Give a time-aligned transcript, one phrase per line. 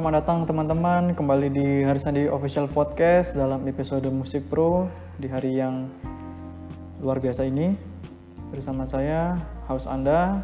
[0.00, 1.12] selamat datang teman-teman.
[1.12, 4.88] Kembali di Hari Sandi Official Podcast dalam episode Musik Pro
[5.20, 5.92] di hari yang
[7.04, 7.76] luar biasa ini.
[8.48, 9.36] Bersama saya
[9.68, 10.40] host Anda.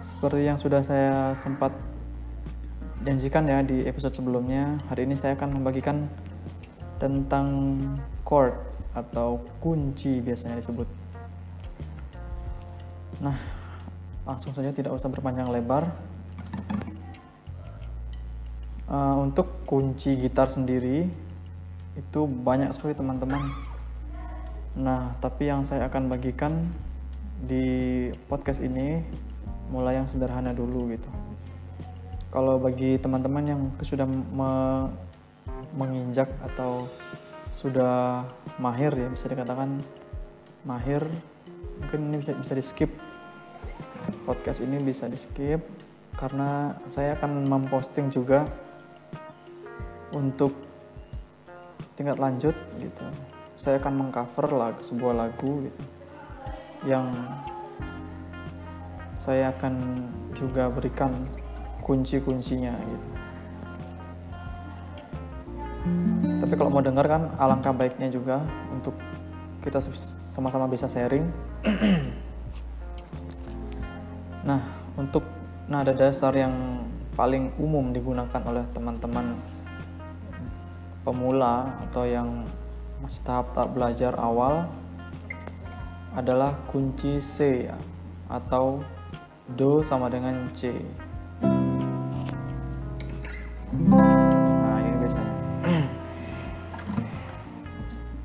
[0.00, 1.68] Seperti yang sudah saya sempat
[3.04, 6.08] janjikan ya di episode sebelumnya hari ini saya akan membagikan
[6.96, 7.76] tentang
[8.24, 8.56] chord
[8.96, 10.88] atau kunci biasanya disebut.
[13.20, 13.36] Nah
[14.24, 16.15] langsung saja tidak usah berpanjang lebar
[18.86, 21.10] Uh, untuk kunci gitar sendiri
[21.98, 23.42] itu banyak sekali teman-teman.
[24.78, 26.70] Nah, tapi yang saya akan bagikan
[27.42, 29.02] di podcast ini
[29.72, 31.10] mulai yang sederhana dulu gitu.
[32.30, 34.52] Kalau bagi teman-teman yang sudah me
[35.76, 36.88] menginjak atau
[37.52, 38.24] sudah
[38.56, 39.82] mahir ya bisa dikatakan
[40.64, 41.04] mahir,
[41.80, 42.92] mungkin ini bisa bisa di skip
[44.26, 45.62] podcast ini bisa di skip
[46.18, 48.48] karena saya akan memposting juga
[50.16, 50.56] untuk
[51.92, 53.04] tingkat lanjut gitu.
[53.56, 55.82] Saya akan mengcover lagu, sebuah lagu gitu
[56.84, 57.08] yang
[59.16, 60.06] saya akan
[60.36, 61.12] juga berikan
[61.82, 63.08] kunci-kuncinya gitu.
[66.36, 68.94] Tapi kalau mau dengar kan alangkah baiknya juga untuk
[69.64, 69.82] kita
[70.30, 71.26] sama-sama bisa sharing.
[74.46, 74.62] Nah
[74.94, 75.26] untuk
[75.66, 76.54] nada dasar yang
[77.18, 79.34] paling umum digunakan oleh teman-teman
[81.06, 82.42] pemula atau yang
[82.98, 84.66] masih tahap-tahap belajar awal
[86.18, 87.78] adalah kunci C ya,
[88.26, 88.82] atau
[89.46, 90.74] Do sama dengan C.
[93.86, 95.34] Nah ini biasanya.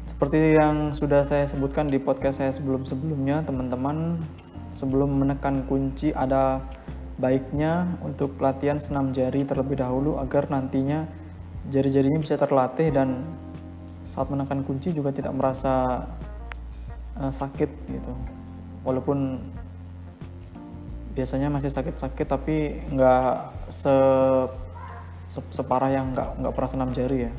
[0.09, 4.17] Seperti yang sudah saya sebutkan di podcast saya sebelum-sebelumnya, teman-teman
[4.73, 6.65] sebelum menekan kunci ada
[7.21, 11.05] baiknya untuk latihan senam jari terlebih dahulu agar nantinya
[11.69, 13.21] jari-jarinya bisa terlatih dan
[14.09, 16.07] saat menekan kunci juga tidak merasa
[17.19, 18.13] uh, sakit gitu.
[18.81, 19.37] Walaupun
[21.11, 23.31] biasanya masih sakit-sakit tapi nggak
[23.67, 23.95] se,
[25.27, 27.31] se separah yang nggak nggak pernah senam jari ya.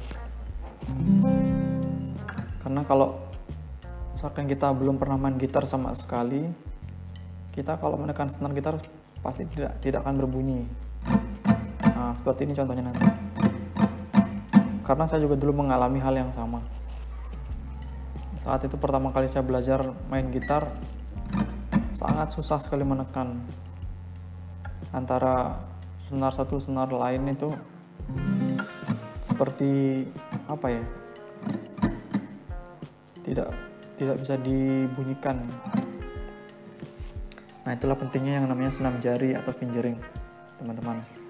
[2.62, 3.19] Karena kalau
[4.15, 6.47] misalkan kita belum pernah main gitar sama sekali
[7.53, 8.81] kita kalau menekan senar gitar
[9.21, 10.65] pasti tidak tidak akan berbunyi.
[11.84, 13.05] Nah seperti ini contohnya nanti
[14.93, 16.61] karena saya juga dulu mengalami hal yang sama.
[18.37, 20.69] Saat itu pertama kali saya belajar main gitar
[21.97, 23.41] sangat susah sekali menekan.
[24.93, 25.65] Antara
[25.97, 27.57] senar satu senar lain itu
[29.25, 30.05] seperti
[30.45, 30.85] apa ya
[33.25, 33.49] tidak
[33.97, 35.41] tidak bisa dibunyikan.
[37.65, 39.97] Nah itulah pentingnya yang namanya senam jari atau fingering
[40.61, 41.22] teman-teman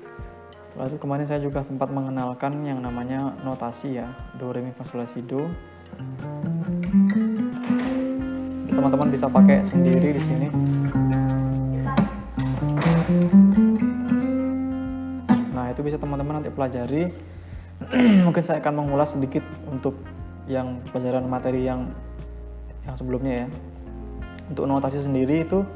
[0.63, 4.87] setelah itu kemarin saya juga sempat mengenalkan yang namanya notasi ya, do re mi fa
[4.87, 5.51] sol la si do.
[8.71, 10.47] Teman-teman bisa pakai sendiri di sini.
[15.51, 17.11] Nah, itu bisa teman-teman nanti pelajari.
[18.31, 19.99] Mungkin saya akan mengulas sedikit untuk
[20.47, 21.91] yang pelajaran materi yang
[22.87, 23.47] yang sebelumnya ya.
[24.47, 25.67] Untuk notasi sendiri itu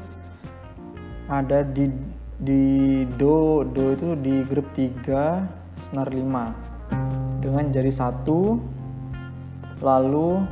[1.27, 1.91] ada di
[2.37, 8.61] di do do itu di grup 3 senar 5 dengan jari satu
[9.81, 10.45] lalu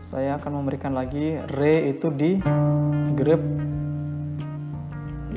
[0.00, 2.40] saya akan memberikan lagi re itu di
[3.12, 3.44] grup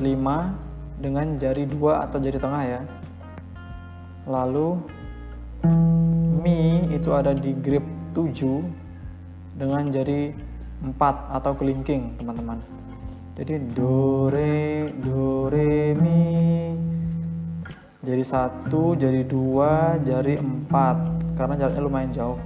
[1.00, 2.82] dengan jari 2 atau jari tengah ya.
[4.28, 4.80] Lalu
[6.40, 10.32] mi itu ada di grip 7 dengan jari
[10.84, 12.85] 4 atau kelingking teman-teman
[13.36, 16.24] jadi do re do re mi.
[18.00, 20.96] Jari satu jari dua jari empat.
[21.36, 22.40] Karena jaraknya lumayan jauh.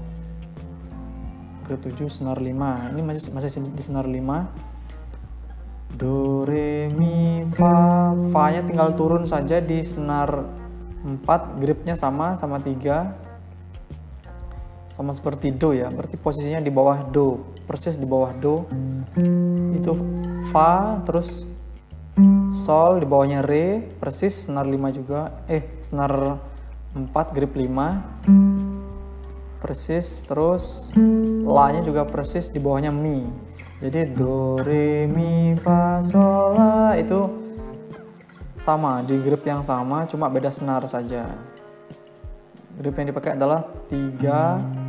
[1.63, 2.91] Ke tujuh senar lima.
[2.91, 4.51] Ini masih masih di senar lima.
[5.95, 8.11] Do re mi fa.
[8.35, 10.43] Fa nya tinggal turun saja di senar
[11.01, 13.15] 4 gripnya sama sama tiga.
[14.91, 15.87] Sama seperti do ya.
[15.87, 17.47] Berarti posisinya di bawah do.
[17.63, 18.67] Persis di bawah do.
[19.71, 19.95] Itu
[20.51, 21.47] fa terus
[22.51, 26.43] sol di bawahnya re persis senar 5 juga eh senar
[26.91, 30.91] 4 grip 5 persis terus
[31.47, 33.23] la nya juga persis di bawahnya mi.
[33.81, 37.31] Jadi do re mi fa sol la itu
[38.59, 41.31] sama di grip yang sama cuma beda senar saja.
[42.75, 44.80] Grip yang dipakai adalah 3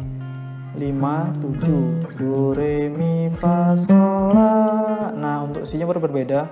[0.72, 6.48] 5 7 do re mi fa sol la nah untuk si nya baru berbeda.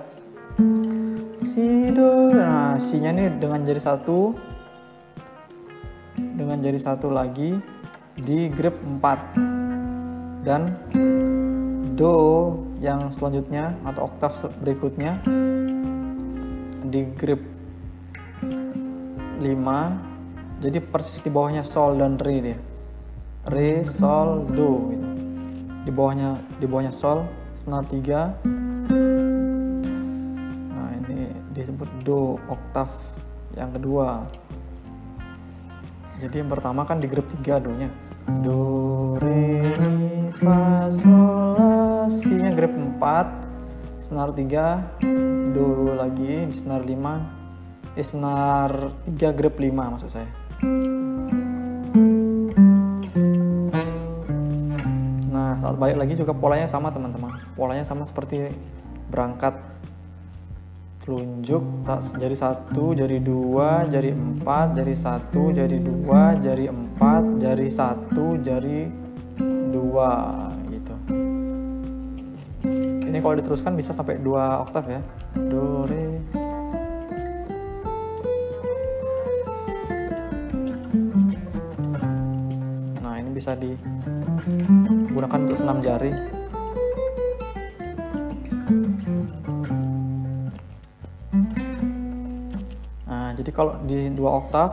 [1.40, 4.36] Si do nah si nya ini dengan jari satu.
[6.20, 7.56] Dengan jari satu lagi
[8.12, 10.68] di grip 4 dan
[11.96, 12.16] do
[12.84, 15.16] yang selanjutnya atau oktav berikutnya
[16.84, 17.40] di grip
[19.40, 19.40] 5
[20.60, 22.69] jadi persis di bawahnya sol dan re dia
[23.48, 25.08] re sol do gitu.
[25.88, 27.24] di bawahnya di bawahnya sol
[27.56, 28.44] senar 3
[30.76, 32.92] nah ini disebut do oktav
[33.58, 34.30] yang kedua.
[36.20, 37.90] Jadi yang pertama kan di grip 3 do nya
[38.44, 42.36] do re mi fa sol la si.
[42.38, 43.00] Nya grip 4
[43.98, 48.70] senar 3 do lagi di senar 5 eh senar
[49.08, 50.28] 3 grip 5 maksud saya
[55.60, 57.36] saat balik lagi juga polanya sama teman-teman.
[57.52, 58.48] Polanya sama seperti
[59.12, 59.52] berangkat
[61.04, 61.84] telunjuk
[62.16, 68.88] jari satu, jari dua, jari empat, jari satu, jari dua, jari empat, jari satu, jari
[69.68, 70.10] dua
[70.72, 70.94] gitu.
[73.10, 75.02] Ini kalau diteruskan bisa sampai dua oktav ya.
[75.36, 76.20] Do re
[83.00, 83.56] Nah, ini bisa
[85.08, 86.12] digunakan untuk senam jari.
[93.06, 94.70] Nah, jadi kalau di dua oktav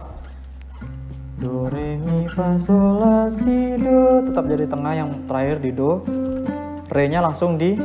[1.37, 6.01] do re mi fa sol la si do tetap jadi tengah yang terakhir di do.
[6.87, 7.75] Re-nya langsung di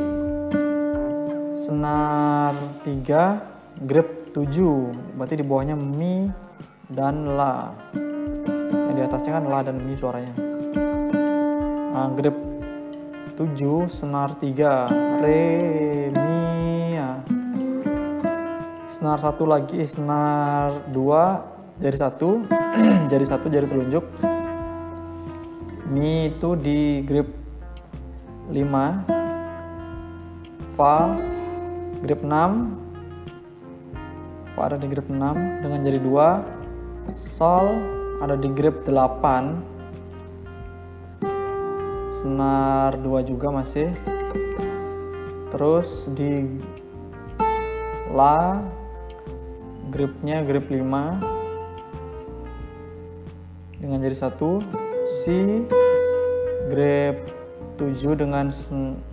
[1.51, 5.19] senar 3 grip 7.
[5.19, 6.31] Berarti di bawahnya mi
[6.87, 7.75] dan la.
[8.71, 10.52] Yang di atasnya kan la dan mi suaranya.
[11.93, 12.37] Grip
[13.37, 15.45] 7 senar 3 re
[16.09, 17.21] mi ya.
[18.89, 22.45] Senar satu lagi senar 2 jari satu
[23.11, 24.05] jari satu jari telunjuk
[25.89, 27.27] mi itu di grip
[28.49, 29.05] 5
[30.73, 31.15] fa
[32.05, 32.29] grip 6
[34.53, 37.67] fa ada di grip 6 dengan jari 2 sol
[38.21, 39.72] ada di grip 8
[42.23, 43.91] senar 2 juga masih.
[45.51, 46.47] Terus di
[48.15, 48.63] la
[49.91, 51.19] gripnya grip 5
[53.83, 54.39] dengan jari 1
[55.11, 55.67] si
[56.71, 57.19] grip
[57.75, 58.47] 7 dengan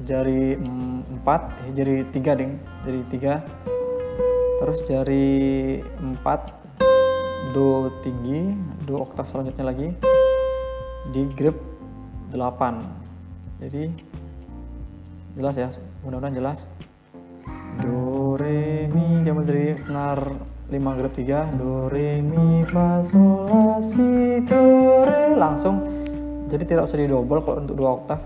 [0.06, 0.62] jari 4
[1.66, 2.62] eh, jari 3 ding.
[2.86, 6.14] Jari 3 terus jari 4
[7.50, 8.54] do tinggi
[8.86, 9.98] do oktav selanjutnya lagi.
[11.10, 11.58] Di grip
[12.30, 12.99] 8
[13.60, 13.92] jadi
[15.36, 15.68] jelas ya
[16.02, 16.66] mudah-mudahan jelas.
[17.80, 20.18] Do re mi diambil dari senar
[20.72, 24.62] 5 grip 3 do re mi fa sol la si do
[25.04, 25.36] re.
[25.36, 25.86] Langsung.
[26.50, 28.20] Jadi tidak usah didouble kalau untuk dua oktav.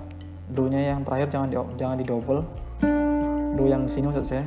[0.49, 2.41] Do nya yang terakhir jangan di jangan di double
[3.55, 4.45] do yang di sini maksud saya.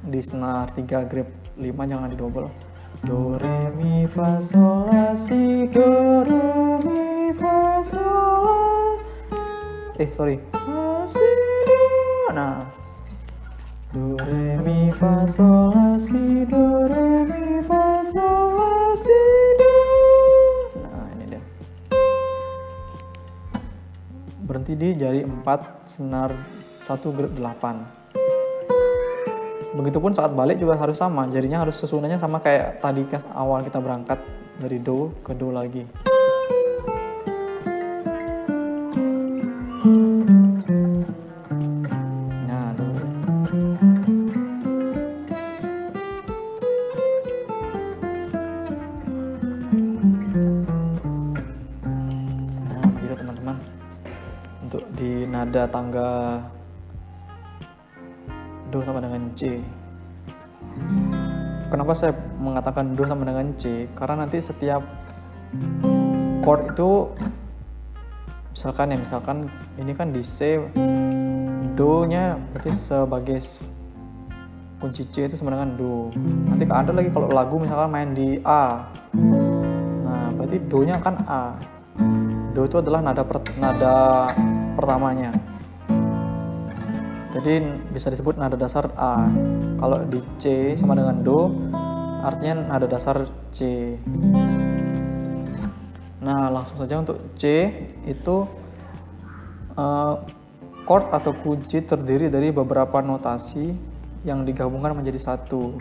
[0.00, 1.28] Di senar 3 grip
[1.58, 2.46] 5 jangan di double
[3.04, 8.63] do re mi fa sol la si do re mi fa sol la
[9.98, 10.38] eh sorry.
[12.34, 12.66] Nah.
[13.94, 16.90] Do re mi fa sol la si do.
[16.90, 19.22] Re mi fa sol la si
[19.54, 19.74] do
[20.82, 21.38] nah ini dia.
[24.42, 26.34] Berhenti di jari 4 senar
[26.82, 33.06] 1 grip 8 Begitupun saat balik juga harus sama, jarinya harus susunannya sama kayak tadi
[33.30, 34.18] awal kita berangkat
[34.58, 35.86] dari do ke do lagi.
[55.44, 56.40] Di nada tangga
[58.72, 59.60] do sama dengan C.
[61.68, 63.84] Kenapa saya mengatakan do sama dengan C?
[63.92, 64.80] Karena nanti setiap
[66.40, 67.12] chord itu
[68.56, 69.36] misalkan ya misalkan
[69.76, 70.56] ini kan di C
[71.76, 73.38] do nya berarti sebagai
[74.80, 76.08] kunci C itu sama dengan do.
[76.48, 78.88] Nanti ada lagi kalau lagu misalkan main di A.
[80.08, 81.52] Nah, berarti do nya kan A.
[82.56, 84.30] Do itu adalah nada per, nada
[84.74, 85.32] pertamanya.
[87.34, 89.26] Jadi bisa disebut nada dasar A.
[89.80, 91.50] Kalau di C sama dengan Do,
[92.22, 93.98] artinya nada dasar C.
[96.22, 97.74] Nah, langsung saja untuk C
[98.06, 98.46] itu
[99.74, 100.14] uh,
[100.86, 103.74] chord atau kunci terdiri dari beberapa notasi
[104.24, 105.74] yang digabungkan menjadi satu.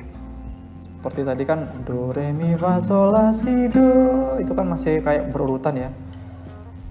[0.79, 5.31] Seperti tadi kan do re mi fa sol la si do itu kan masih kayak
[5.31, 5.89] berurutan ya.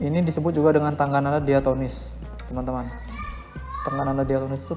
[0.02, 2.18] Ini disebut juga dengan tangga nada diatonis,
[2.50, 2.90] teman-teman.
[3.86, 4.74] Tangga nada diatonis itu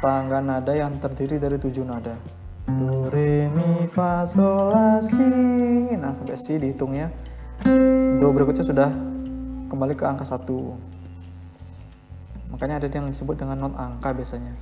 [0.00, 2.16] tangga nada yang terdiri dari tujuh nada.
[2.64, 5.28] Do re mi fa sol la si.
[5.92, 7.12] Nah, sampai si dihitungnya.
[8.16, 9.12] Do berikutnya sudah
[9.72, 10.76] kembali ke angka satu
[12.52, 14.52] makanya ada yang disebut dengan not angka biasanya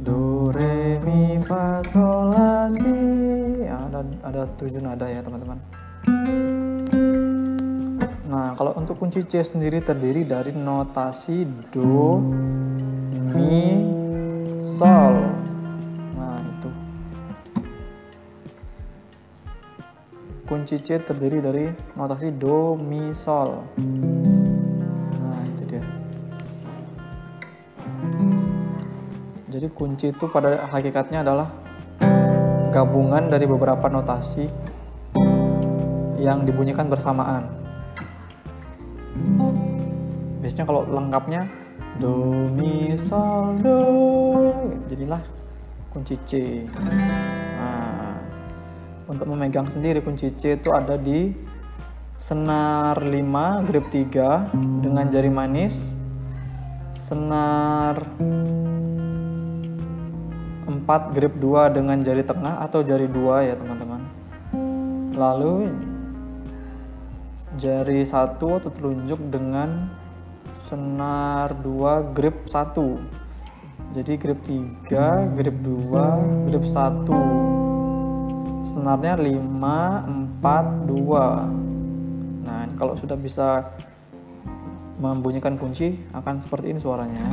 [0.00, 2.88] do re mi fa sol la si
[3.60, 5.60] ya, ada ada tujuh nada ya teman-teman
[8.32, 12.16] nah kalau untuk kunci C sendiri terdiri dari notasi do
[13.36, 13.84] mi
[14.56, 15.36] sol.
[16.16, 16.70] Nah itu.
[20.48, 23.68] Kunci C terdiri dari notasi do mi sol.
[29.52, 31.44] Jadi kunci itu pada hakikatnya adalah
[32.72, 34.48] gabungan dari beberapa notasi
[36.16, 37.61] yang dibunyikan bersamaan.
[40.42, 41.46] Biasanya kalau lengkapnya
[42.02, 43.78] do mi sol do,
[44.90, 45.22] jadilah
[45.94, 46.66] kunci C.
[47.62, 48.18] Nah,
[49.06, 51.30] untuk memegang sendiri kunci C itu ada di
[52.18, 54.50] senar 5 grip 3
[54.82, 55.94] dengan jari manis,
[56.90, 58.02] senar
[60.66, 64.02] 4 grip 2 dengan jari tengah atau jari 2 ya teman-teman.
[65.14, 65.70] Lalu
[67.62, 70.01] jari 1 atau telunjuk dengan
[70.52, 82.46] senar 2 grip 1 jadi grip 3 grip 2 grip 1 senarnya 5 4 2
[82.46, 83.72] nah kalau sudah bisa
[85.02, 87.26] membunyikan kunci akan seperti ini suaranya.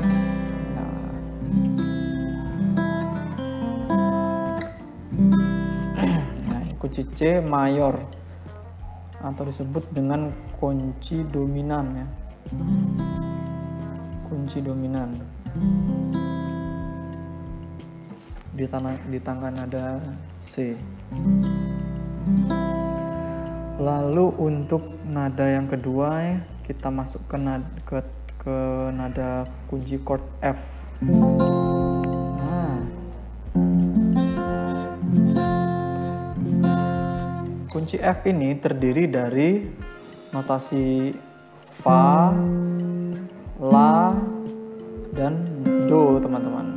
[6.81, 7.93] Kunci C mayor.
[9.21, 12.07] Atau disebut dengan kunci dominan ya
[14.25, 15.13] kunci dominan.
[18.53, 20.01] Di tanah di tangga nada
[20.41, 20.73] C.
[23.79, 26.37] Lalu untuk nada yang kedua ya
[26.67, 28.03] kita masuk ke nada, ke,
[28.41, 28.57] ke
[28.93, 30.85] nada kunci chord F.
[37.69, 39.63] Kunci F ini terdiri dari
[40.35, 41.09] notasi
[41.79, 42.35] Fa,
[43.55, 44.11] La,
[45.15, 45.47] dan
[45.87, 46.67] Do teman-teman.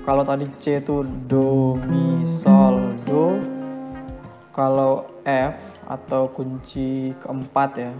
[0.00, 3.36] Kalau tadi C itu Do, Mi, Sol, Do.
[4.48, 7.92] Kalau F atau kunci keempat ya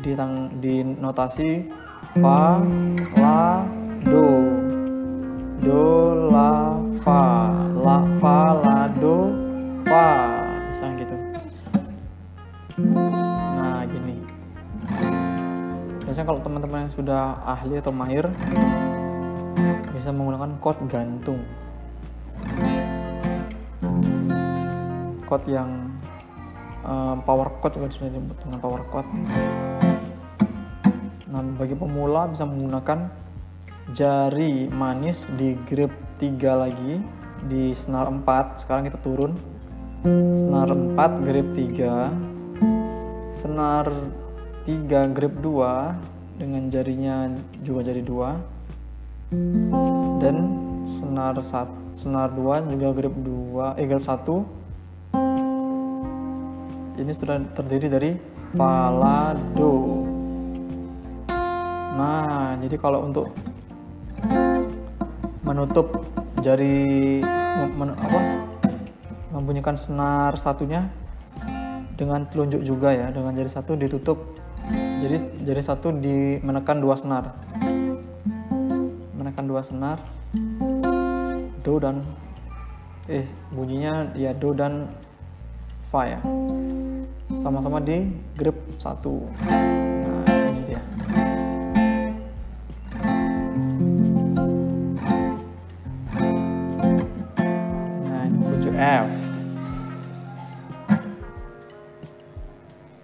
[0.00, 1.68] di, tang, di notasi
[2.16, 2.64] Fa,
[3.20, 3.68] La,
[4.00, 4.48] Do.
[5.60, 5.84] Do,
[6.32, 6.72] La,
[7.04, 7.52] Fa,
[7.84, 9.45] La, Fa, La, Do,
[16.16, 18.24] Biasanya kalau teman-teman yang sudah ahli atau mahir
[19.92, 21.44] bisa menggunakan chord gantung.
[25.28, 25.92] Chord yang
[26.88, 29.04] uh, power chord juga bisa disebut dengan power chord.
[31.28, 33.12] Nah, bagi pemula bisa menggunakan
[33.92, 36.96] jari manis di grip 3 lagi
[37.44, 39.36] di senar 4 sekarang kita turun
[40.32, 40.96] senar 4
[41.28, 43.92] grip 3 senar
[44.66, 47.30] 3 grip 2 dengan jarinya
[47.62, 50.36] juga jari 2 dan
[50.82, 58.18] senar 1 senar 2 juga grip 2 eh grip 1 ini sudah terdiri dari
[58.58, 60.02] fa la do
[61.94, 63.30] nah jadi kalau untuk
[65.46, 65.94] menutup
[66.42, 67.22] jari
[67.78, 68.50] men, apa
[69.30, 70.90] membunyikan senar satunya
[71.96, 74.35] dengan telunjuk juga ya dengan jari satu ditutup
[75.02, 77.34] jadi jari satu di menekan dua senar.
[79.14, 80.02] Menekan dua senar.
[81.62, 82.02] Do dan
[83.06, 84.90] eh bunyinya ya do dan
[85.86, 86.20] fa ya.
[87.38, 89.26] Sama-sama di grip satu.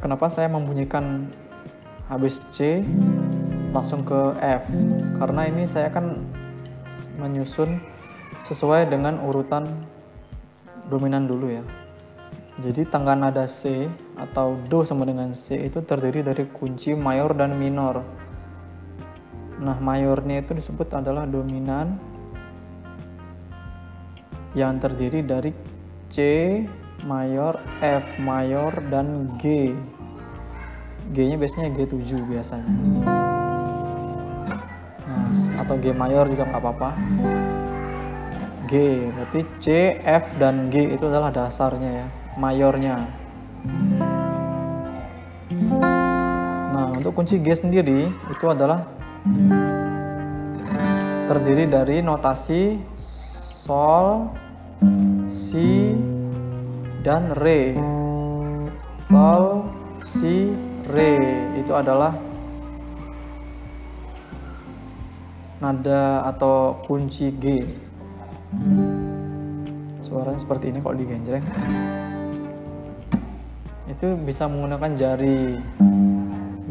[0.02, 1.31] Kenapa saya membunyikan
[2.12, 2.85] habis C
[3.73, 4.69] langsung ke F
[5.16, 6.21] karena ini saya akan
[7.16, 7.81] menyusun
[8.37, 9.64] sesuai dengan urutan
[10.92, 11.64] dominan dulu ya
[12.61, 17.57] Jadi tangga nada C atau Do sama dengan C itu terdiri dari kunci mayor dan
[17.57, 18.04] minor.
[19.57, 21.97] Nah, mayornya itu disebut adalah dominan
[24.52, 25.57] yang terdiri dari
[26.12, 26.19] C
[27.09, 29.73] mayor, F mayor, dan G.
[31.12, 32.73] G-nya biasanya G7 biasanya.
[35.04, 36.90] Nah, atau G mayor juga nggak apa-apa.
[38.64, 39.66] G, berarti C,
[40.00, 42.07] F, dan G itu adalah dasarnya ya
[42.40, 42.97] mayornya.
[46.73, 48.88] Nah, untuk kunci G sendiri itu adalah
[51.28, 52.81] terdiri dari notasi
[53.62, 54.33] Sol,
[55.28, 55.92] Si,
[57.04, 57.76] dan Re.
[58.97, 59.69] Sol,
[60.00, 61.11] Si, Re
[61.59, 62.15] itu adalah
[65.62, 67.62] nada atau kunci G.
[70.03, 71.47] Suaranya seperti ini kalau digenjreng.
[73.87, 75.55] Itu bisa menggunakan jari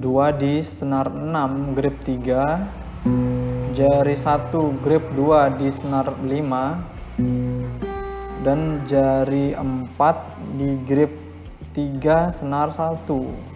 [0.01, 2.58] dua di senar 6 grip 3
[3.72, 11.13] jari 1 grip 2 di senar 5 dan jari 4 di grip
[11.72, 13.50] 3 senar 1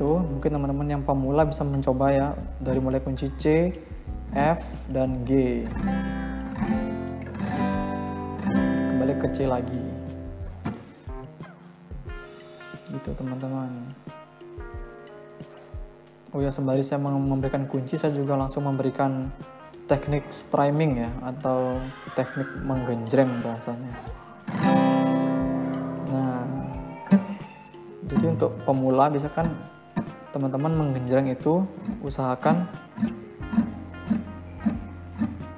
[0.00, 2.32] itu mungkin teman-teman yang pemula bisa mencoba ya.
[2.56, 3.68] Dari mulai kunci C
[4.32, 5.60] F dan G.
[8.48, 9.84] Kembali ke C lagi.
[12.96, 13.68] Gitu teman-teman.
[16.32, 19.28] Oh ya sembari saya memberikan kunci saya juga langsung memberikan
[19.84, 21.76] teknik strumming ya atau
[22.16, 23.92] teknik menggenjreng bahasanya.
[28.10, 29.52] Jadi untuk pemula bisa kan
[30.30, 31.66] teman-teman menggenjreng itu
[32.06, 32.62] usahakan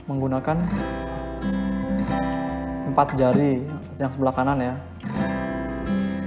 [0.08, 0.56] menggunakan
[2.88, 3.60] empat jari
[4.00, 4.74] yang sebelah kanan ya.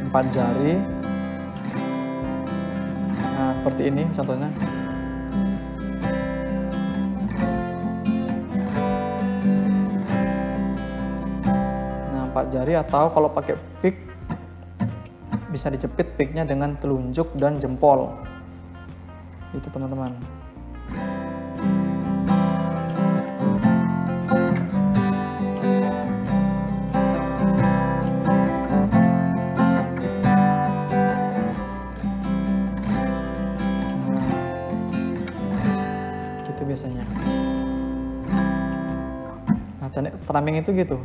[0.06, 0.78] Empat jari.
[3.18, 4.50] Nah seperti ini contohnya.
[12.14, 13.98] Nah empat jari atau kalau pakai pick
[15.50, 18.14] bisa dijepit picknya dengan telunjuk dan jempol
[19.56, 20.12] itu teman-teman.
[36.44, 37.08] Gitu biasanya.
[39.80, 41.00] Nah teknik strumming itu gitu.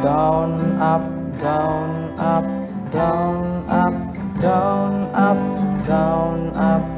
[0.00, 1.04] Down up
[1.36, 2.46] down up
[2.88, 3.94] down up
[4.40, 5.40] down up
[5.84, 6.97] down up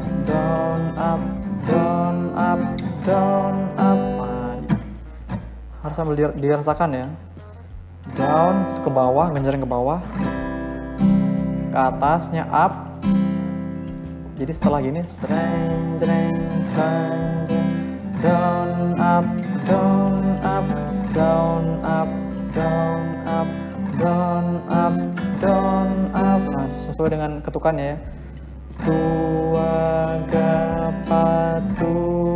[3.04, 4.56] down nah,
[5.80, 7.06] harus sambil dirasakan ya.
[8.16, 10.00] Down ke bawah genjreng ke bawah.
[11.72, 13.00] Ke atasnya up.
[14.40, 16.36] Jadi setelah gini sreng jreng
[18.24, 19.26] down up
[19.68, 20.66] down up
[21.12, 22.10] down up
[22.56, 23.48] down up
[24.00, 24.96] down up
[25.40, 26.40] down up.
[26.48, 27.98] Nah sesuai dengan ketukannya ya.
[28.80, 29.76] Tua
[30.32, 32.29] gapat tua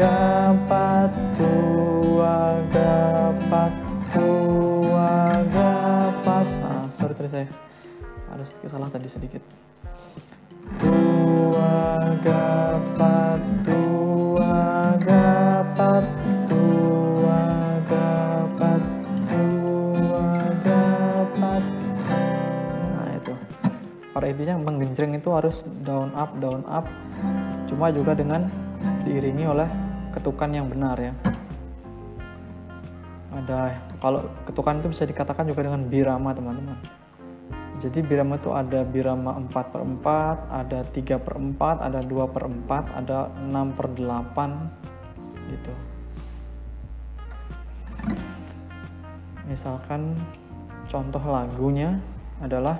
[0.00, 3.72] agapat tua, agapat
[4.16, 7.46] tua, agapat ah sorry tadi saya
[8.32, 9.42] ada sedikit salah tadi sedikit.
[10.80, 10.96] Tu
[11.60, 13.82] agapat tu
[14.40, 16.04] agapat
[16.48, 16.64] tu
[17.28, 18.80] agapat
[19.28, 19.44] tu
[20.16, 21.62] agapat
[22.88, 23.34] nah itu.
[24.16, 26.88] Pada intinya menggenjreng itu harus down up down up.
[27.68, 28.48] Cuma juga dengan
[29.04, 31.14] diiringi oleh ketukan yang benar ya.
[33.30, 36.78] Ada kalau ketukan itu bisa dikatakan juga dengan birama teman-teman.
[37.80, 42.44] Jadi birama itu ada birama 4 per 4 ada 3 per 4 ada 2 per
[42.44, 45.72] 4 ada 6 per 8 gitu.
[49.48, 50.12] Misalkan
[50.86, 51.96] contoh lagunya
[52.44, 52.76] adalah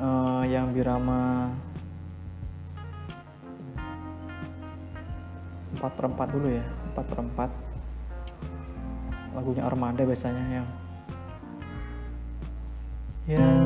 [0.00, 1.52] uh, yang birama
[5.76, 7.48] 4 per 4 dulu ya 4 per 4
[9.32, 10.68] lagunya Armada biasanya yang
[13.24, 13.64] yang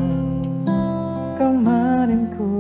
[1.35, 2.57] kemarin ku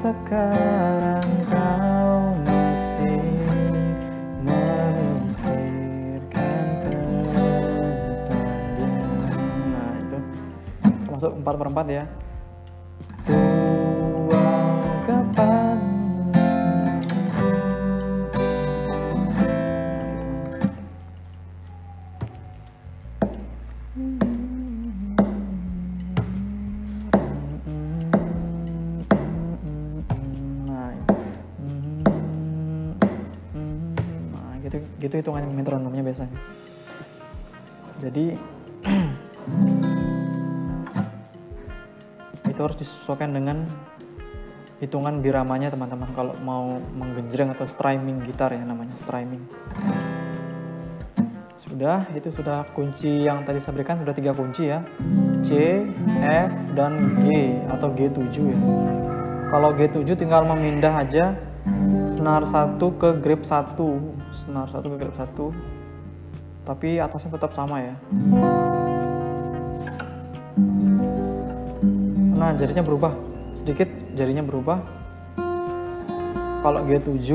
[0.00, 1.19] sekarang
[11.40, 12.04] 4 per 4 ya.
[13.24, 14.44] Tua
[15.08, 15.78] kapan
[34.30, 36.36] nah gitu gitu hitungan metronomnya biasanya.
[38.00, 38.36] Jadi
[42.80, 43.68] disesuaikan dengan
[44.80, 46.08] hitungan biramanya teman-teman.
[46.16, 49.44] Kalau mau menggenjreng atau strumming gitar ya namanya strumming
[51.70, 53.96] sudah itu sudah kunci yang tadi saya berikan.
[54.02, 54.82] Sudah tiga kunci ya.
[55.46, 55.80] C,
[56.26, 58.60] F, dan G atau G7 ya.
[59.48, 61.38] Kalau G7 tinggal memindah aja.
[62.04, 63.96] Senar satu ke grip satu.
[64.34, 65.54] Senar satu ke grip satu.
[66.66, 67.94] Tapi atasnya tetap sama ya
[72.40, 73.12] nah jarinya berubah.
[73.52, 74.80] Sedikit jarinya berubah.
[76.64, 77.28] Kalau G7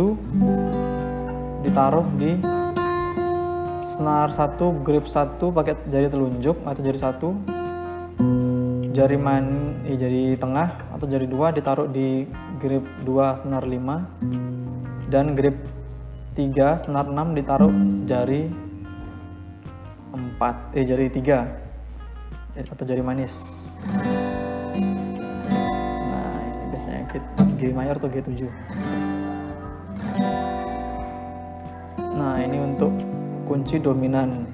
[1.61, 2.33] ditaruh di
[3.85, 7.29] senar satu grip satu pakai jari telunjuk atau jari satu.
[8.97, 12.25] Jari man eh, jari tengah atau jari dua ditaruh di
[12.57, 15.59] grip 2 senar 5 dan grip
[16.33, 17.75] 3 senar 6 ditaruh
[18.07, 18.47] jari
[20.15, 23.67] 4 eh jari 3 atau jari manis
[27.59, 28.47] G mayor atau G7
[32.15, 32.95] nah ini untuk
[33.45, 34.47] kunci dominan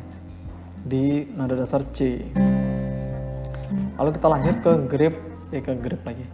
[0.81, 2.19] di nada dasar C.
[3.95, 5.15] Lalu kita lanjut ke grip
[5.53, 6.25] eh ke grip lagi.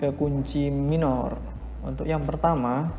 [0.00, 1.36] Ke kunci minor.
[1.84, 2.90] Untuk yang pertama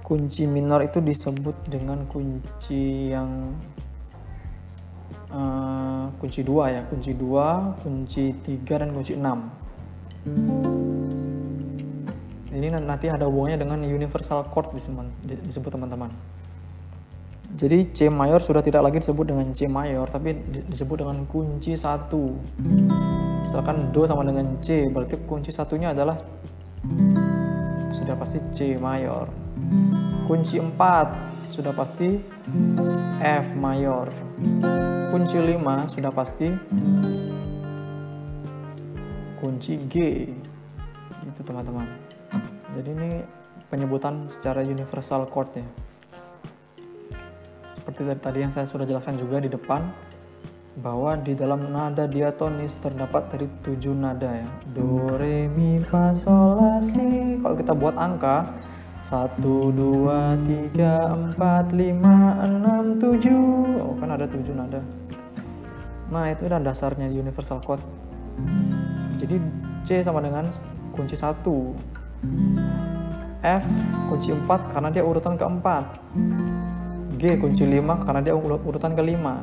[0.00, 3.52] kunci minor itu disebut dengan kunci yang
[5.34, 6.82] uh, kunci dua ya.
[6.86, 9.50] Kunci dua kunci tiga dan kunci enam
[12.54, 16.10] ini nanti ada hubungannya dengan universal chord disebut teman-teman.
[17.54, 20.34] Jadi C mayor sudah tidak lagi disebut dengan C mayor tapi
[20.70, 22.34] disebut dengan kunci satu.
[23.46, 26.18] Misalkan Do sama dengan C berarti kunci satunya adalah
[27.94, 29.30] sudah pasti C mayor.
[30.26, 32.18] Kunci 4 sudah pasti
[33.22, 34.10] F mayor.
[35.14, 36.50] Kunci 5 sudah pasti
[39.38, 39.94] kunci G.
[41.22, 42.03] Itu teman-teman
[42.74, 43.10] jadi ini
[43.70, 45.66] penyebutan secara universal chord ya.
[47.70, 49.86] Seperti tadi yang saya sudah jelaskan juga di depan
[50.74, 54.48] bahwa di dalam nada diatonis terdapat dari tujuh nada ya.
[54.74, 57.38] Do re mi fa sol la si.
[57.38, 58.50] Kalau kita buat angka
[59.04, 64.80] 1 2 3 4 5 6 7 oh kan ada tujuh nada.
[66.10, 67.84] Nah itu adalah dasarnya universal chord.
[69.20, 69.38] Jadi
[69.86, 70.50] C sama dengan
[70.90, 71.44] kunci 1
[73.44, 73.66] F
[74.08, 75.84] kunci 4 karena dia urutan keempat.
[77.20, 79.40] G kunci 5 karena dia urutan kelima.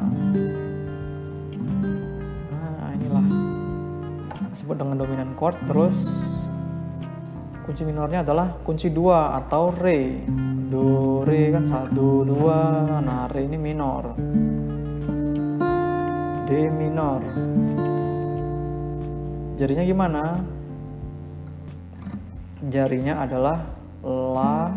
[4.52, 6.28] Disebut dengan dominan chord terus
[7.64, 10.28] kunci minornya adalah kunci dua atau re.
[10.68, 12.84] Do re kan satu dua.
[13.00, 14.12] Nah re ini minor.
[16.44, 17.24] D minor.
[19.56, 20.44] Jarinya gimana
[22.62, 23.58] jarinya adalah
[24.06, 24.70] la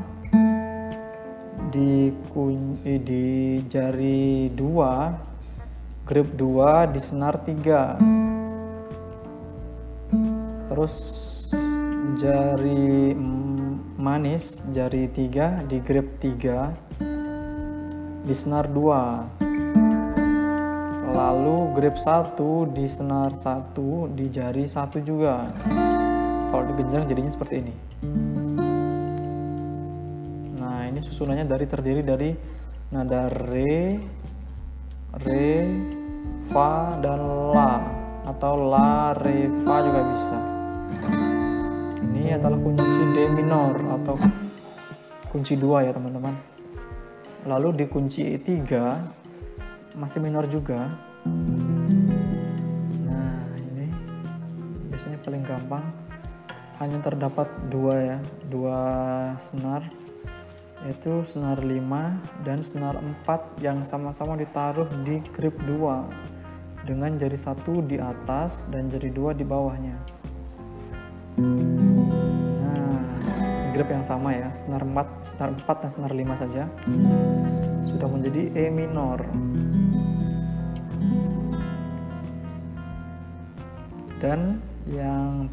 [1.69, 2.09] di
[2.85, 3.25] eh, di
[3.69, 5.13] jari dua
[6.05, 7.97] grip dua di senar tiga.
[10.65, 10.95] Terus
[12.21, 13.13] jari
[14.05, 19.49] manis jari 3 di grip 3 di senar 2
[21.15, 22.37] lalu grip 1
[22.77, 25.49] di senar 1 di jari 1 juga
[26.55, 27.75] kalau digenjreng jadinya seperti ini.
[30.55, 32.31] Nah ini susunannya dari terdiri dari
[32.95, 33.99] nada re
[35.19, 35.51] re
[36.47, 37.19] fa dan
[37.51, 37.83] la.
[38.31, 40.39] Atau la re fa juga bisa.
[42.07, 44.15] Ini adalah kunci D minor atau
[45.35, 46.39] kunci 2 ya teman-teman.
[47.51, 50.87] Lalu di kunci 3 masih minor juga.
[53.11, 53.91] Nah ini
[54.95, 56.04] biasanya paling gampang
[56.83, 58.19] hanya terdapat dua ya
[58.51, 58.81] dua
[59.39, 59.87] senar
[60.85, 67.81] yaitu senar 5 dan senar 4 yang sama-sama ditaruh di grip 2 dengan jari satu
[67.81, 69.97] di atas dan jari dua di bawahnya
[72.61, 73.01] Nah,
[73.75, 76.71] grip yang sama ya, senar 4, senar 4 dan senar 5 saja.
[77.83, 79.19] Sudah menjadi E minor.
[84.25, 84.57] dan
[84.89, 85.53] yang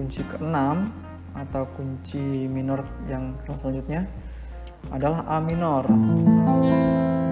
[0.00, 0.88] kunci keenam
[1.36, 4.08] atau kunci minor yang selanjutnya
[4.88, 5.84] adalah A minor.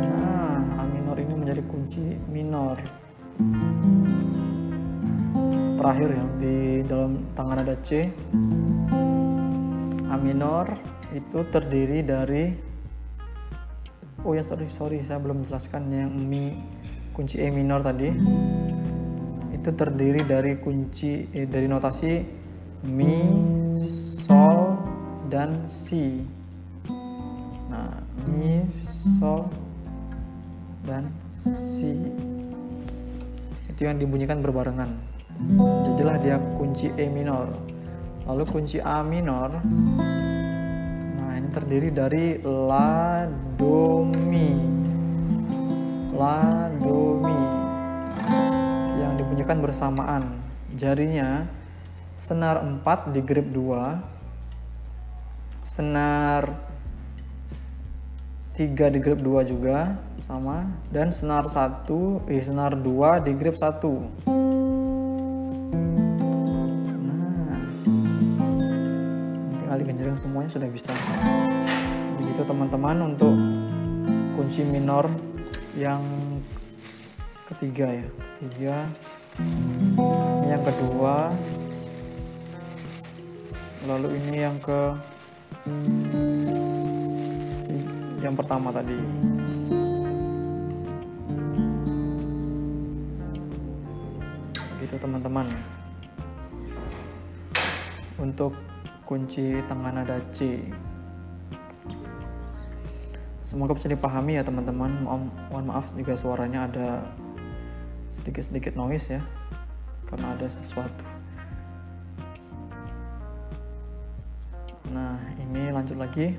[0.04, 2.76] Nah, A minor ini menjadi kunci minor.
[5.81, 8.04] Terakhir ya di dalam tangan ada C.
[10.12, 10.68] A minor
[11.16, 12.68] itu terdiri dari
[14.28, 16.52] Oh ya sorry sorry saya belum jelaskan yang mi
[17.16, 18.12] kunci E minor tadi
[19.57, 22.38] itu terdiri dari kunci eh, dari notasi
[22.84, 23.18] mi
[23.82, 24.78] sol
[25.26, 26.22] dan si.
[27.70, 28.66] Nah mi
[29.18, 29.48] sol
[30.84, 31.10] dan
[31.42, 31.94] si.
[33.70, 34.90] Itu yang dibunyikan berbarengan.
[35.86, 37.50] Jadilah dia kunci E minor.
[38.26, 39.54] Lalu kunci A minor
[41.58, 43.26] terdiri dari la
[43.58, 44.54] do mi.
[46.14, 47.40] La do mi.
[49.02, 50.22] Yang dibunyikan bersamaan.
[50.78, 51.48] Jarinya
[52.18, 56.50] senar 4 di grip 2 senar
[58.59, 60.66] 3 di grip 2 juga sama.
[60.90, 64.35] Dan senar 1 eh senar 2 di grip 1
[70.18, 70.90] semuanya sudah bisa.
[72.18, 73.38] Begitu teman-teman untuk
[74.35, 75.07] kunci minor
[75.78, 76.02] yang
[77.46, 78.09] ketiga ya.
[78.42, 78.83] Tiga
[79.38, 79.94] ini
[80.50, 81.31] yang kedua
[83.88, 84.92] lalu ini yang ke
[88.20, 89.01] yang pertama tadi
[94.85, 95.48] gitu teman-teman
[98.20, 98.53] untuk
[99.09, 100.61] kunci tengah nada C.
[103.40, 104.92] Semoga bisa dipahami ya teman-teman.
[105.48, 107.09] Mohon maaf jika suaranya ada
[108.12, 109.24] sedikit-sedikit noise ya,
[110.05, 111.17] karena ada sesuatu.
[115.58, 116.38] Ini lanjut lagi.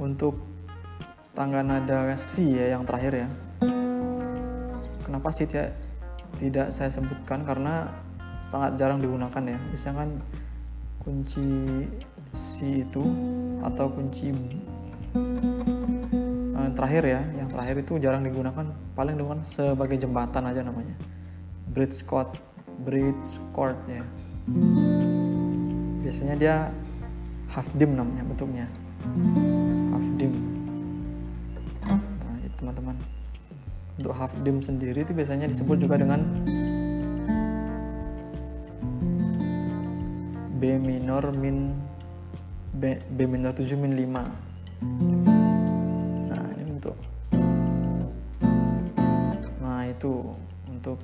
[0.00, 0.40] Untuk
[1.36, 3.28] tangga nada C ya yang terakhir ya.
[5.04, 5.76] Kenapa sih tidak
[6.40, 7.44] tidak saya sebutkan?
[7.44, 7.92] Karena
[8.40, 9.58] sangat jarang digunakan ya.
[9.68, 10.16] Misalkan
[11.04, 11.84] kunci
[12.32, 13.04] C itu
[13.60, 14.32] atau kunci
[16.56, 18.64] uh, terakhir ya yang terakhir itu jarang digunakan.
[18.96, 20.96] Paling dengan sebagai jembatan aja namanya.
[21.70, 22.32] Bridge chord
[22.80, 24.02] bridge chord ya
[26.10, 26.66] biasanya dia
[27.54, 28.66] half dim namanya bentuknya.
[29.94, 30.34] Half dim.
[31.86, 32.98] Nah teman-teman.
[33.94, 36.26] Untuk half dim sendiri itu biasanya disebut juga dengan
[40.58, 41.78] B minor min
[42.74, 46.98] B, B minor 7 min 5 nah ini untuk
[49.62, 50.36] nah itu
[50.68, 50.98] untuk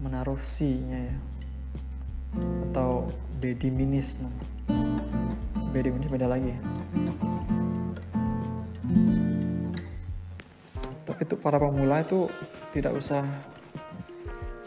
[0.00, 1.16] menaruh C nya ya
[2.70, 4.34] atau B diminis nah.
[5.68, 6.52] B diminis beda lagi.
[11.04, 12.30] Tapi untuk para pemula itu
[12.72, 13.24] tidak usah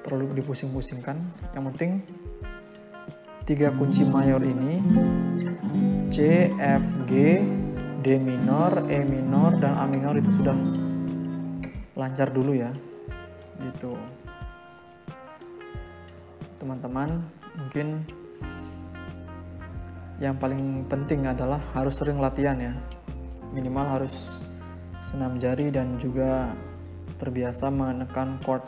[0.03, 1.15] terlalu dipusing-pusingkan.
[1.55, 1.91] Yang penting
[3.45, 4.77] tiga kunci mayor ini
[6.11, 7.39] C, F, G,
[8.03, 10.55] D minor, E minor, dan A minor itu sudah
[11.95, 12.69] lancar dulu ya.
[13.61, 13.95] Gitu.
[16.59, 18.05] Teman-teman mungkin
[20.21, 22.73] yang paling penting adalah harus sering latihan ya.
[23.51, 24.45] Minimal harus
[25.01, 26.53] senam jari dan juga
[27.17, 28.61] terbiasa menekan chord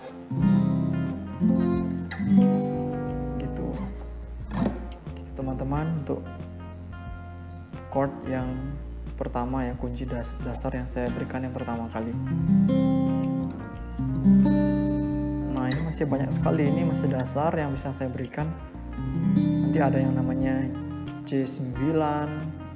[3.38, 3.68] gitu.
[5.38, 6.26] Teman-teman untuk
[7.94, 8.50] chord yang
[9.14, 12.10] pertama ya kunci das dasar yang saya berikan yang pertama kali
[15.94, 18.50] masih banyak sekali ini masih dasar yang bisa saya berikan.
[19.38, 20.66] Nanti ada yang namanya
[21.22, 21.94] C9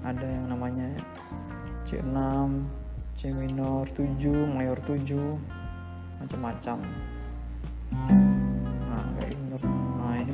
[0.06, 0.86] ada yang namanya
[1.82, 2.14] C6
[3.18, 4.22] C minor 7
[4.54, 5.18] mayor 7
[6.22, 6.78] macam-macam.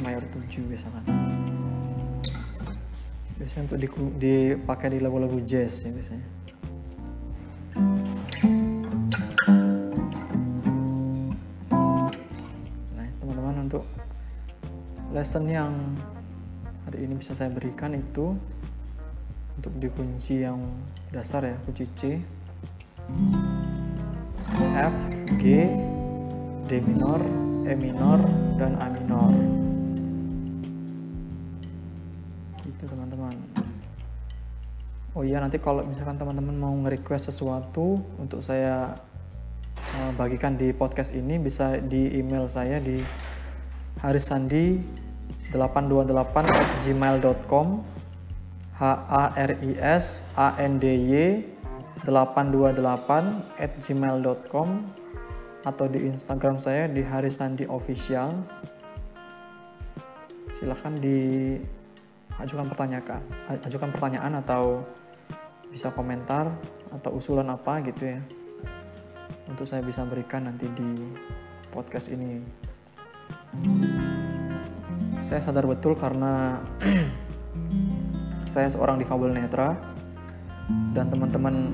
[0.03, 1.07] Mayor 7 biasanya.
[3.39, 3.79] Biasanya untuk
[4.19, 6.42] dipakai di lagu-lagu jazz ya biasanya
[15.23, 15.71] lesson yang
[16.83, 18.35] hari ini bisa saya berikan itu
[19.55, 20.59] untuk di kunci yang
[21.15, 22.19] dasar ya kunci C.
[24.75, 24.95] F
[25.39, 25.63] G
[26.67, 27.23] D minor
[27.63, 28.19] E minor
[28.59, 29.31] dan A minor.
[35.15, 38.91] Oh iya nanti kalau misalkan teman-teman mau nge-request sesuatu untuk saya
[39.71, 42.99] uh, bagikan di podcast ini bisa di email saya di
[44.03, 44.99] harisandi
[45.53, 47.67] 828 at gmail.com
[48.73, 51.45] h a r i s a n d y
[52.03, 54.69] 828 at gmail.com
[55.63, 58.33] atau di Instagram saya di Harisandi Official.
[60.51, 63.23] Silahkan diajukan pertanyaan
[63.63, 64.83] ajukan pertanyaan atau
[65.71, 66.51] bisa komentar
[66.91, 68.19] atau usulan apa gitu ya.
[69.47, 71.13] Untuk saya bisa berikan nanti di
[71.71, 72.41] podcast ini
[75.23, 76.59] saya sadar betul karena
[78.53, 79.79] saya seorang difabel netra
[80.93, 81.73] dan teman-teman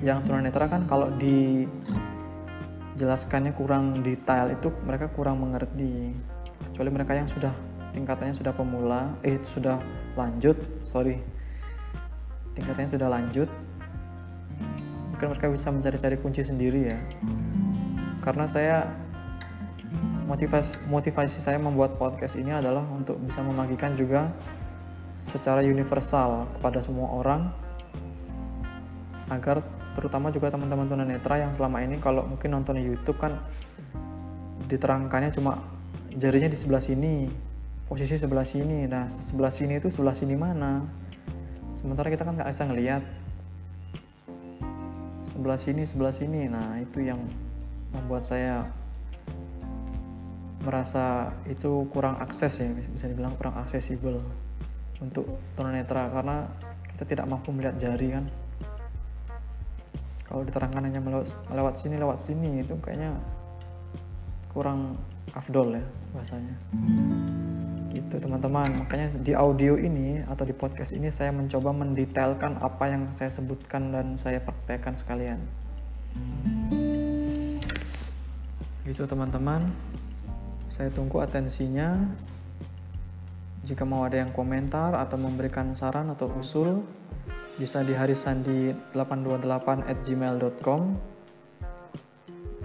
[0.00, 6.14] yang tunanetra kan kalau dijelaskannya kurang detail itu mereka kurang mengerti.
[6.70, 7.52] Kecuali mereka yang sudah
[7.94, 9.78] tingkatannya sudah pemula eh sudah
[10.16, 11.18] lanjut sorry.
[12.54, 13.48] Tingkatannya sudah lanjut
[15.14, 16.98] mungkin mereka bisa mencari-cari kunci sendiri ya.
[18.24, 18.88] Karena saya
[20.24, 24.32] motivasi motivasi saya membuat podcast ini adalah untuk bisa membagikan juga
[25.14, 27.48] secara universal kepada semua orang
[29.28, 29.60] agar
[29.94, 33.40] terutama juga teman-teman tunanetra yang selama ini kalau mungkin nonton YouTube kan
[34.66, 35.60] diterangkannya cuma
[36.16, 37.28] jarinya di sebelah sini
[37.84, 38.88] posisi sebelah sini.
[38.88, 40.82] Nah sebelah sini itu sebelah sini mana?
[41.78, 43.02] Sementara kita kan nggak bisa ngelihat
[45.28, 46.48] sebelah sini sebelah sini.
[46.48, 47.20] Nah itu yang
[47.92, 48.66] membuat saya
[50.64, 54.24] merasa itu kurang akses ya bisa dibilang kurang aksesibel
[55.04, 56.48] untuk tunanetra karena
[56.96, 58.24] kita tidak mampu melihat jari kan.
[60.24, 63.12] Kalau diterangkan hanya melewat, lewat sini lewat sini itu kayaknya
[64.50, 64.96] kurang
[65.36, 65.84] afdol ya
[66.16, 66.54] bahasanya.
[67.92, 68.86] Gitu teman-teman.
[68.86, 73.92] Makanya di audio ini atau di podcast ini saya mencoba mendetailkan apa yang saya sebutkan
[73.92, 75.42] dan saya praktekkan sekalian.
[78.86, 79.66] Gitu teman-teman
[80.74, 81.94] saya tunggu atensinya.
[83.62, 86.82] Jika mau ada yang komentar atau memberikan saran atau usul,
[87.54, 90.82] bisa di harisandi828 at gmail.com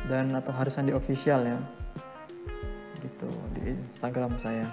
[0.10, 1.60] dan atau harisandi official ya.
[2.98, 4.66] Gitu di Instagram saya.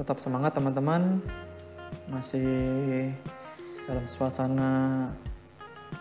[0.00, 1.20] Tetap semangat teman-teman.
[2.08, 3.12] Masih
[3.84, 5.12] dalam suasana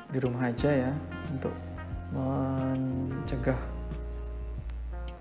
[0.07, 0.91] di rumah aja ya
[1.31, 1.70] untuk
[2.11, 3.57] mencegah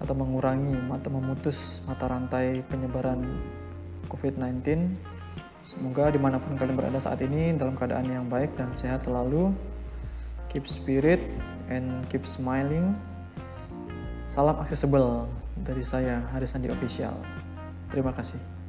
[0.00, 3.20] atau mengurangi atau memutus mata rantai penyebaran
[4.08, 4.90] COVID-19.
[5.62, 9.54] Semoga di mana pun kalian berada saat ini dalam keadaan yang baik dan sehat selalu.
[10.50, 11.22] Keep spirit
[11.70, 12.90] and keep smiling.
[14.26, 17.14] Salam accessible dari saya Harisandi Official.
[17.92, 18.59] Terima kasih.